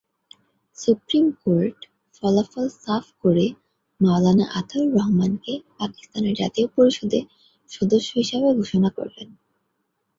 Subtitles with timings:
[0.77, 1.77] Supreme court
[2.15, 3.45] ফলাফল সাফ করে
[3.99, 7.23] মাওলানা আতাউর রহমানকে পাকিস্তানের জাতীয় পরিষদের
[7.71, 9.21] সদস্য হিসাবে ঘোষণা করে।